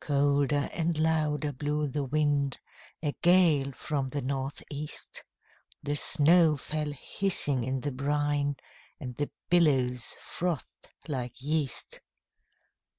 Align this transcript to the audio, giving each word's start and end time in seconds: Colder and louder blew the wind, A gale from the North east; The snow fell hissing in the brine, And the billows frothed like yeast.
Colder 0.00 0.68
and 0.74 0.98
louder 0.98 1.52
blew 1.54 1.86
the 1.88 2.04
wind, 2.04 2.58
A 3.02 3.12
gale 3.22 3.72
from 3.72 4.10
the 4.10 4.20
North 4.20 4.62
east; 4.70 5.24
The 5.82 5.96
snow 5.96 6.58
fell 6.58 6.92
hissing 6.92 7.64
in 7.64 7.80
the 7.80 7.90
brine, 7.90 8.56
And 9.00 9.16
the 9.16 9.30
billows 9.48 10.04
frothed 10.20 10.90
like 11.08 11.40
yeast. 11.40 12.02